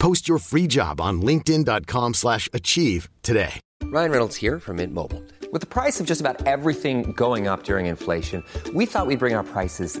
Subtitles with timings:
[0.00, 3.60] Post your free job on linkedin.com/achieve slash achieve today.
[3.84, 5.22] Ryan Reynolds here from Mint Mobile.
[5.52, 9.34] With the price of just about everything going up during inflation, we thought we'd bring
[9.34, 10.00] our prices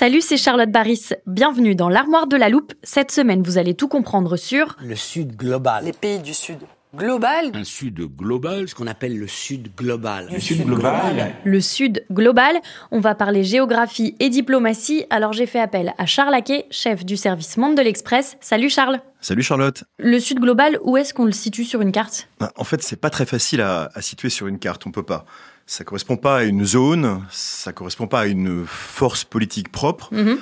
[0.00, 1.08] Salut, c'est Charlotte Baris.
[1.26, 2.72] Bienvenue dans l'armoire de la loupe.
[2.84, 5.86] Cette semaine, vous allez tout comprendre sur Le Sud global.
[5.86, 6.58] Les pays du Sud
[6.94, 7.50] global.
[7.54, 8.68] Un Sud global.
[8.68, 10.28] Ce qu'on appelle le Sud global.
[10.32, 11.34] Le Sud global.
[11.44, 12.56] le Sud global.
[12.90, 15.04] On va parler géographie et diplomatie.
[15.10, 18.36] Alors j'ai fait appel à Charles Aquet, chef du service Monde de l'Express.
[18.40, 19.00] Salut Charles.
[19.20, 19.84] Salut Charlotte.
[19.98, 22.28] Le Sud global, où est-ce qu'on le situe sur une carte?
[22.40, 24.86] Ben, En fait, c'est pas très facile à, à situer sur une carte.
[24.86, 25.24] On peut pas.
[25.66, 27.22] Ça correspond pas à une zone.
[27.30, 30.08] Ça correspond pas à une force politique propre.
[30.14, 30.38] Mhm.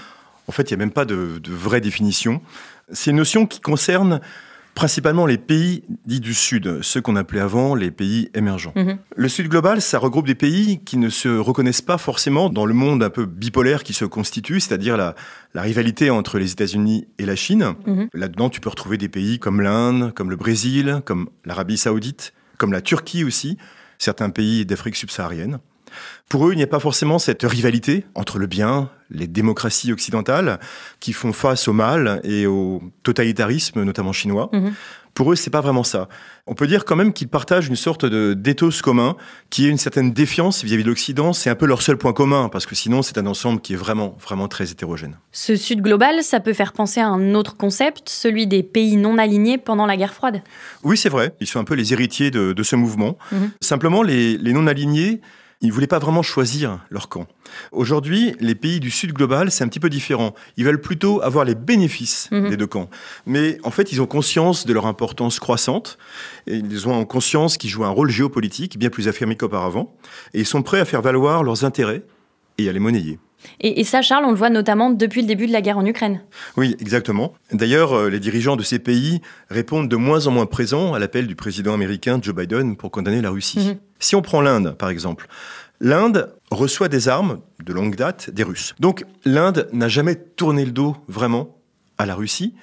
[0.48, 2.41] En fait, il n'y a même pas de, de vraie définition.
[2.92, 4.20] C'est une notion qui concerne
[4.77, 8.75] principalement les pays dits du Sud, ceux qu'on appelait avant les pays émergents.
[8.77, 8.99] Mhm.
[9.17, 12.75] Le Sud global, ça regroupe des pays qui ne se reconnaissent pas forcément dans le
[12.75, 15.15] monde un peu bipolaire qui se constitue, c'est-à-dire la,
[15.55, 17.75] la rivalité entre les États-Unis et la Chine.
[17.87, 18.11] Mhm.
[18.13, 22.73] Là-dedans, tu peux retrouver des pays comme l'Inde, comme le Brésil, comme l'Arabie saoudite, comme
[22.73, 23.57] la Turquie aussi,
[23.97, 25.59] certains pays d'Afrique subsaharienne.
[26.29, 30.58] Pour eux, il n'y a pas forcément cette rivalité entre le bien, les démocraties occidentales,
[31.00, 34.48] qui font face au mal et au totalitarisme, notamment chinois.
[34.52, 34.72] Mhm.
[35.14, 36.11] Pour eux, c'est pas vraiment ça.
[36.46, 39.17] On peut dire quand même qu'ils partagent une sorte de d'éthos commun,
[39.48, 41.33] qui est une certaine défiance vis-à-vis de l'Occident.
[41.33, 43.77] C'est un peu leur seul point commun, parce que sinon, c'est un ensemble qui est
[43.77, 45.17] vraiment, vraiment très hétérogène.
[45.33, 49.17] Ce Sud global, ça peut faire penser à un autre concept, celui des pays non
[49.17, 50.42] alignés pendant la guerre froide?
[50.84, 51.34] Oui, c'est vrai.
[51.40, 53.17] Ils sont un peu les héritiers de, de ce mouvement.
[53.33, 53.52] Mhm.
[53.62, 55.23] Simplement, les, les non-alignés,
[55.62, 57.27] ils ne voulaient pas vraiment choisir leur camp.
[57.72, 60.34] Aujourd'hui, les pays du Sud global, c'est un petit peu différent.
[60.56, 62.50] Ils veulent plutôt avoir les bénéfices Mhm.
[62.50, 62.90] des deux camps.
[63.24, 65.98] Mais en fait, ils ont conscience de leur importance croissante.
[66.46, 69.94] Et ils ont conscience qu'ils jouent un rôle géopolitique bien plus affirmé qu'auparavant.
[70.34, 72.02] Et ils sont prêts à faire valoir leurs intérêts
[72.58, 73.18] et à les monnayer.
[73.61, 75.86] Et, et ça, Charles, on le voit notamment depuis le début de la guerre en
[75.86, 76.20] Ukraine.
[76.57, 77.34] Oui, exactement.
[77.52, 79.20] D'ailleurs, euh, les dirigeants de ces pays
[79.51, 83.20] répondent de moins en moins présents à l'appel du président américain Joe Biden pour condamner
[83.20, 83.58] la Russie.
[83.58, 83.77] Mhm.
[83.98, 85.29] Si on prend l'Inde, par exemple,
[85.80, 88.74] l'Inde reçoit des armes de longue date des Russes.
[88.80, 91.56] Donc l'Inde n'a jamais tourné le dos vraiment
[91.98, 92.55] à la Russie.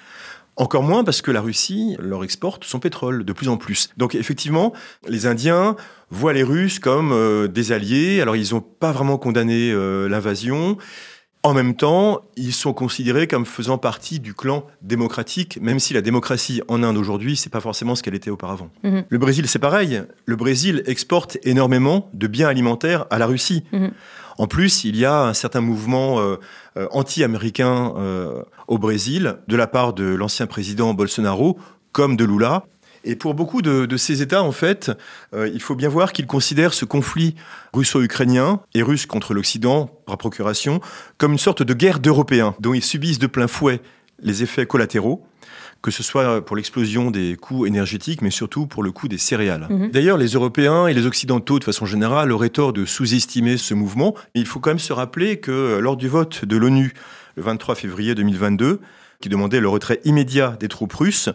[0.55, 3.89] Encore moins parce que la Russie leur exporte son pétrole de plus en plus.
[3.97, 4.71] Donc effectivement,
[5.07, 5.75] les Indiens
[6.11, 8.21] voient les Russes comme euh, des alliés.
[8.21, 10.77] Alors ils n'ont pas vraiment condamné euh, l'invasion.
[11.45, 16.01] En même temps, ils sont considérés comme faisant partie du clan démocratique, même si la
[16.01, 18.69] démocratie en Inde aujourd'hui, c'est pas forcément ce qu'elle était auparavant.
[18.83, 19.03] Mhm.
[19.09, 20.03] Le Brésil, c'est pareil.
[20.25, 23.65] Le Brésil exporte énormément de biens alimentaires à la Russie.
[23.73, 23.91] Mhm.
[24.37, 26.37] En plus, il y a un certain mouvement euh,
[26.77, 31.59] euh, anti-américain euh, au Brésil, de la part de l'ancien président Bolsonaro,
[31.91, 32.63] comme de Lula.
[33.03, 34.91] Et pour beaucoup de, de ces États, en fait,
[35.33, 37.35] euh, il faut bien voir qu'ils considèrent ce conflit
[37.73, 40.79] russo-ukrainien et russe contre l'Occident, par procuration,
[41.17, 43.81] comme une sorte de guerre d'Européens, dont ils subissent de plein fouet
[44.21, 45.25] les effets collatéraux,
[45.81, 49.67] que ce soit pour l'explosion des coûts énergétiques, mais surtout pour le coût des céréales.
[49.69, 49.91] Mhm.
[49.91, 54.15] D'ailleurs, les Européens et les Occidentaux, de façon générale, auraient tort de sous-estimer ce mouvement.
[54.33, 56.93] Mais il faut quand même se rappeler que lors du vote de l'ONU,
[57.35, 58.79] le 23 février 2022,
[59.23, 61.29] qui demandait le retrait immédiat des troupes russes,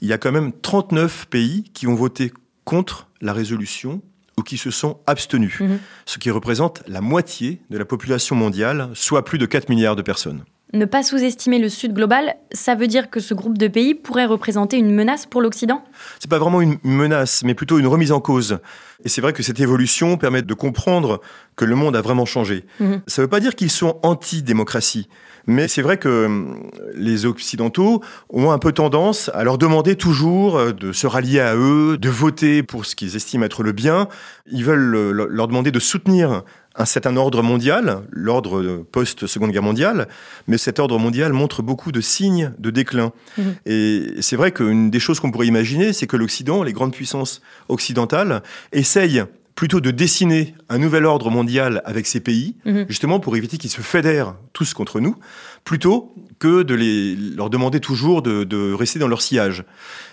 [0.00, 2.32] il y a quand même 39 pays qui ont voté
[2.64, 4.00] contre la résolution
[4.38, 5.80] ou qui se sont abstenus, Mhm.
[6.06, 10.02] ce qui représente la moitié de la population mondiale, soit plus de 4 milliards de
[10.02, 10.44] personnes.
[10.74, 14.24] Ne pas sous-estimer le Sud global, ça veut dire que ce groupe de pays pourrait
[14.24, 15.84] représenter une menace pour l'Occident?
[16.18, 18.58] C'est pas vraiment une menace, mais plutôt une remise en cause.
[19.04, 21.20] Et c'est vrai que cette évolution permet de comprendre
[21.56, 22.64] que le monde a vraiment changé.
[22.80, 23.02] Mhm.
[23.06, 25.08] Ça veut pas dire qu'ils sont anti-démocratie.
[25.46, 30.56] Mais c'est vrai que hum, les Occidentaux ont un peu tendance à leur demander toujours
[30.56, 34.08] euh, de se rallier à eux, de voter pour ce qu'ils estiment être le bien.
[34.50, 40.08] Ils veulent leur demander de soutenir un certain ordre mondial, l'ordre post-seconde guerre mondiale,
[40.46, 43.12] mais cet ordre mondial montre beaucoup de signes de déclin.
[43.36, 43.42] Mmh.
[43.66, 47.42] Et c'est vrai qu'une des choses qu'on pourrait imaginer, c'est que l'Occident, les grandes puissances
[47.68, 48.42] occidentales,
[48.72, 49.24] essayent
[49.54, 52.86] plutôt de dessiner un nouvel ordre mondial avec ces pays, mhm.
[52.88, 55.16] justement pour éviter qu'ils se fédèrent tous contre nous,
[55.64, 59.64] plutôt que de les, leur demander toujours de, de, rester dans leur sillage.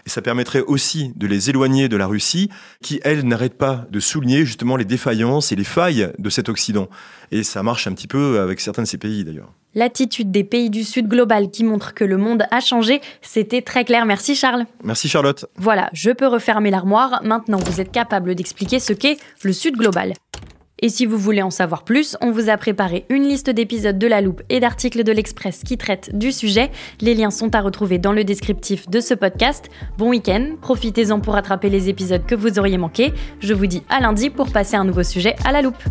[0.05, 2.49] Et ça permettrait aussi de les éloigner de la Russie,
[2.81, 6.89] qui, elle, n'arrête pas de souligner justement les défaillances et les failles de cet Occident.
[7.31, 9.51] Et ça marche un petit peu avec certains de ces pays d'ailleurs.
[9.75, 13.85] L'attitude des pays du Sud global qui montre que le monde a changé, c'était très
[13.85, 14.05] clair.
[14.05, 14.65] Merci Charles.
[14.83, 15.45] Merci Charlotte.
[15.57, 17.21] Voilà, je peux refermer l'armoire.
[17.23, 20.13] Maintenant, vous êtes capable d'expliquer ce qu'est le Sud global.
[20.81, 24.07] Et si vous voulez en savoir plus, on vous a préparé une liste d'épisodes de
[24.07, 26.71] La Loupe et d'articles de l'Express qui traitent du sujet.
[27.01, 29.69] Les liens sont à retrouver dans le descriptif de ce podcast.
[29.97, 33.13] Bon week-end, profitez-en pour rattraper les épisodes que vous auriez manqués.
[33.39, 35.83] Je vous dis à lundi pour passer un nouveau sujet à La Loupe.